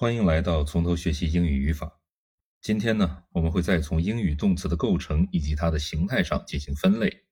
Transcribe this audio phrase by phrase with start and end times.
[0.00, 1.98] 欢迎来到从头学习英语语法。
[2.60, 7.24] 今天呢，我们会再从英语动词的构成以及它的形态上进行分类。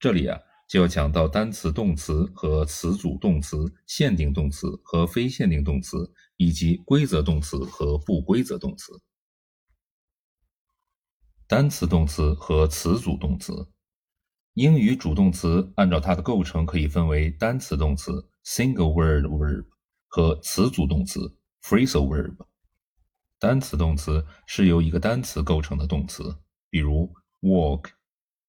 [0.00, 0.36] 这里啊，
[0.68, 9.00] 就要讲到单词动词和词组动词、限定动词和非限定动词，以及规则动词和不规则动词。
[11.46, 13.68] 单词动词和词组动词，
[14.54, 19.66] 英语主动词按照它的构成可以分为单词动词 （single word verb）
[20.08, 21.38] 和词组动词。
[21.62, 22.36] Phrasal verb，
[23.38, 26.36] 单词动词是由一个单词构成的动词，
[26.68, 27.90] 比如 walk、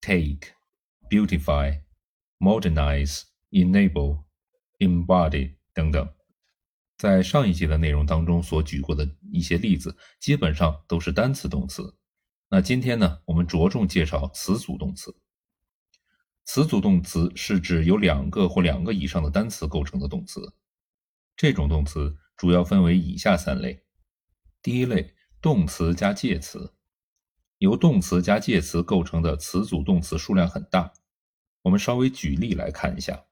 [0.01, 0.55] take、
[1.09, 1.79] beautify、
[2.39, 3.21] modernize、
[3.51, 4.23] enable、
[4.79, 6.11] embody 等等。
[6.97, 11.95] 在上一节的内容当中所举过的一些例子，基本上都是单词动词。
[12.49, 15.15] 那今天呢，我们着重介绍词组动词。
[16.45, 20.55] 词组动词是指由两个或两个以上的单词构成的动词，
[21.35, 22.17] 这种动词。
[22.36, 23.84] 主要分为以下三类。
[24.62, 26.74] 第一类，动词加介词，
[27.58, 30.92] 由动词加介词构成的词组动词数量很大。
[31.62, 33.24] 我们稍微举例来看一下。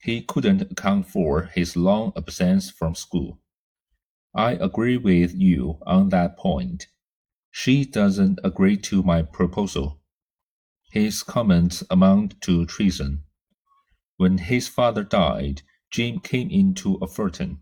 [0.00, 3.38] He couldn't account for his long absence from school.
[4.32, 6.86] I agree with you on that point.
[7.50, 9.98] She doesn't agree to my proposal.
[10.92, 13.24] His comments amount to treason.
[14.16, 17.58] When his father died, Jim came into a fortune.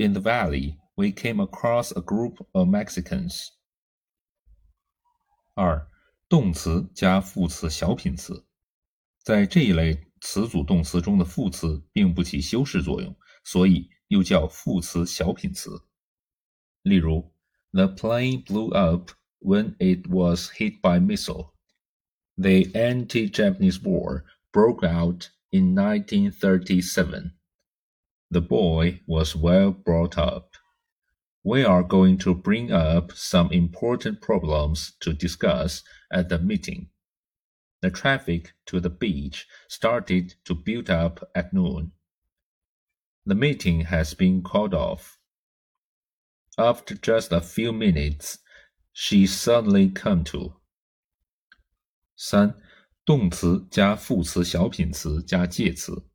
[0.00, 3.48] In the valley, we came across a group of Mexicans.
[5.54, 5.90] 二、
[6.28, 8.46] 动词加副词小品词，
[9.22, 15.82] 在这一类词组动词中的副词并不起修饰作用，所以又叫副词小品词。
[16.82, 17.32] 例如，
[17.72, 21.52] The plane blew up when it was hit by missile.
[22.36, 27.32] The anti-Japanese war broke out in 1937.
[28.30, 30.56] The boy was well brought up.
[31.44, 36.90] We are going to bring up some important problems to discuss at the meeting.
[37.82, 41.92] The traffic to the beach started to build up at noon.
[43.24, 45.18] The meeting has been called off.
[46.58, 48.38] After just a few minutes,
[48.92, 50.60] she suddenly came to.
[52.16, 52.56] 三、
[53.04, 56.08] 动词加副词小品词加介词。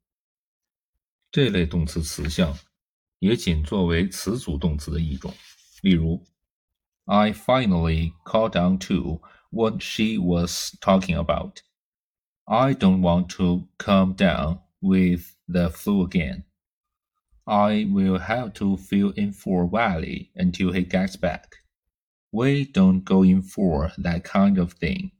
[1.35, 2.57] 这类动词词项
[3.19, 5.33] 也仅作为词组动词的一种。
[5.81, 6.23] 例如，
[7.05, 11.59] I finally caught on to what she was talking about.
[12.45, 16.43] I don't want to come down with the flu again.
[17.45, 21.57] I will have to fill in for Wiley until he gets back.
[22.31, 25.11] We don't go in for that kind of thing.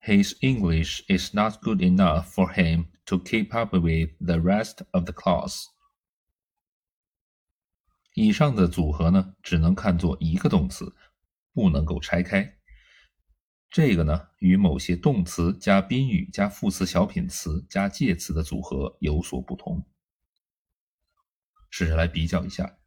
[0.00, 5.04] His English is not good enough for him to keep up with the rest of
[5.04, 5.66] the class。
[8.14, 10.94] 以上的组合呢，只能看作一个动词，
[11.52, 12.58] 不能够拆开。
[13.70, 19.86] 这个呢，与某些动词加宾语加副词小品词加介词的组合有所不同。
[21.70, 22.78] 试着来比较一下。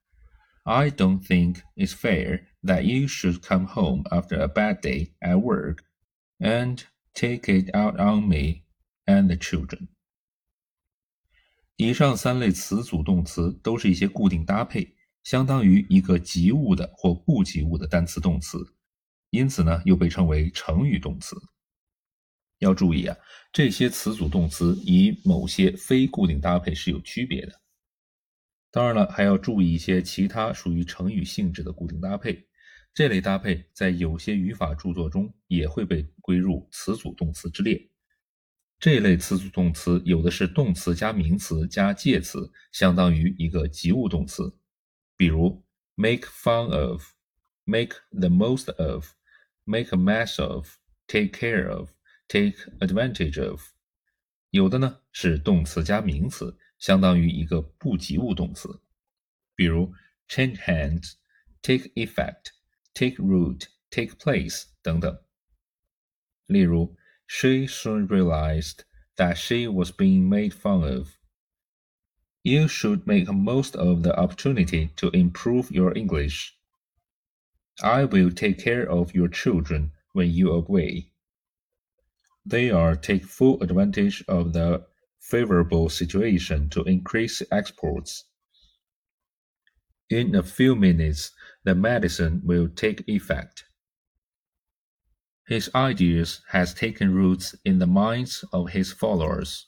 [0.61, 5.39] I don't think it's fair that you should come home after a bad day at
[5.39, 5.79] work
[6.39, 6.83] and
[7.13, 8.63] take it out on me
[9.05, 9.89] and the children.
[11.80, 18.58] 以上三类词组动词都是一些固定搭配，相当于一个及物的或不及物的单词动词，
[19.30, 21.34] 因此呢，又被称为成语动词。
[22.58, 23.16] 要注意啊，
[23.50, 27.58] 这些词组动词与某些非固定搭配是有区别的。
[28.70, 32.47] 当然了，还要注意一些其他属于成语性质的固定搭配，
[32.92, 37.88] 这类搭配在有些语法著作中也会被归入词组动词之列。
[38.80, 44.56] 这类词组动词有的是动词加名词加介词，相当于一个及物动词，
[45.18, 45.62] 比如
[45.96, 47.12] make fun of、
[47.64, 49.12] make the most of、
[49.64, 50.76] make a mess of、
[51.06, 51.91] take care of、
[52.26, 53.62] take advantage of。
[54.48, 58.80] 有的呢是动词加名词，相当于一个不及物动词，
[59.54, 59.92] 比如
[60.27, 61.16] change hands、
[61.60, 62.53] take effect、
[62.94, 65.22] take root、take place 等等。
[66.47, 66.97] 例如。
[67.32, 68.82] She soon realized
[69.16, 71.16] that she was being made fun of.
[72.42, 76.59] You should make the most of the opportunity to improve your English.
[77.80, 81.12] I will take care of your children when you are away.
[82.44, 84.86] They are take full advantage of the
[85.21, 88.24] favorable situation to increase exports.
[90.10, 91.30] In a few minutes,
[91.62, 93.66] the medicine will take effect.
[95.50, 99.64] His ideas has taken roots in the minds of his followers.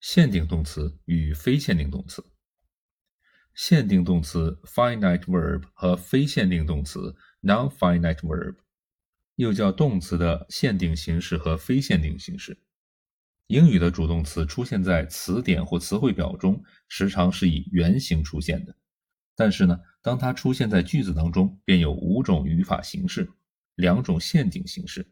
[0.00, 2.24] 限定动词与非限定动词。
[3.52, 8.54] 限定动词 finite verb 和非限定动词 non-finite verb，
[9.34, 12.62] 又叫动词的限定形式和非限定形式。
[13.48, 18.76] 英语的主动词出现在词典或词汇表中，时常是以原形出现的。
[19.34, 23.32] 但是呢，当它出现在句子当中，便有五种语法形式，
[23.76, 25.10] 两种限定形式，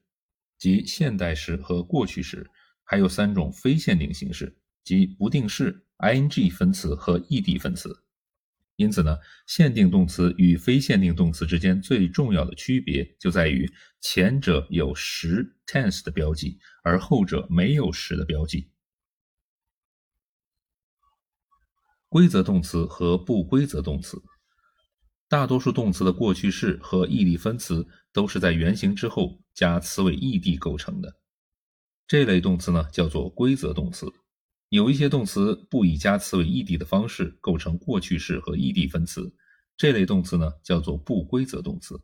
[0.59, 2.47] 即现代时和过去时，
[2.85, 4.55] 还有三种非限定形式。
[4.85, 8.05] 即不定式、ing 分词和 ed 分词。
[8.77, 9.17] 因此呢，
[9.47, 13.67] 限定动词与非限定动词之间最重要的区别就在于
[14.01, 18.69] 前者有时 tense 的标记，而后者没有时的标记。
[22.11, 24.23] 规则动词和不规则动词，
[25.33, 31.17] 大多数动词的过去式和 ed 分词都是在原形之后加词尾 ed 构成的。
[32.07, 34.13] 这类动词呢，叫做规则动词。
[34.69, 39.35] 有一些动词不以加词尾 ed 的方式构成过去式和 ed 分词，
[39.75, 41.99] 这类动词呢叫做不规则动词。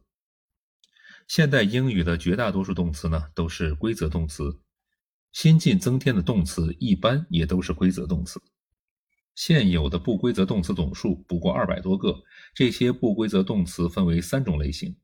[1.26, 4.58] 现代英语的绝大多数动词呢都是规则动词，
[5.32, 8.40] 新近增添的动词一般也都是规则动词。
[9.34, 12.24] 现有的不规则动词总数不过二百多个，
[12.54, 14.96] 这些不规则动词分为三种类型。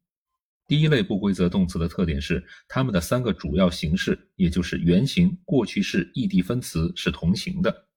[0.67, 7.88] 第一类不规则动词的特点是，它们的三个主要形式，也就是原形、过去式、ed 分词是同形的。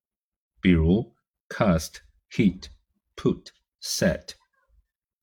[0.59, 1.15] 比如
[1.49, 1.95] cast、
[2.31, 2.65] hit、
[3.15, 3.45] put、
[3.81, 4.31] set。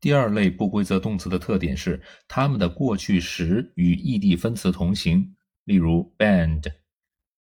[0.00, 5.36] 第二类不规则动词的特点是，它们的过去时与 ed 分词同形。
[5.64, 6.62] 例如 bend、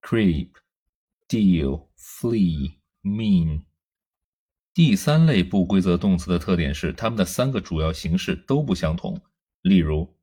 [0.00, 0.50] creep、
[1.28, 3.62] deal、flee、mean。
[4.74, 9.20] 第三类不规则动词的特点是，它们的三个主要形式都不相同。
[9.60, 10.16] 例如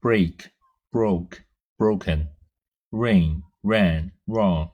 [0.00, 0.50] ，break,
[0.90, 1.38] broke,
[1.78, 2.28] broken,
[2.90, 4.70] rain, ran, run,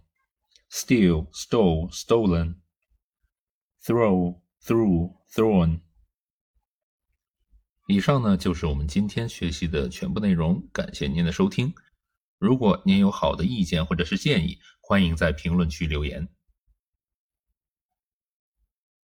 [0.69, 2.57] steal, stole, stolen,
[3.85, 5.81] throw, threw, thrown。
[7.87, 11.73] 以上呢就是我们今天学习的全部内容，感谢您的收听。
[12.39, 16.29] 如果您有好的意见或者是建议，欢迎在评论区留言。